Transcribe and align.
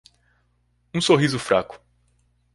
um 0.95 0.99
sorriso 0.99 1.37
fraco 1.37 1.79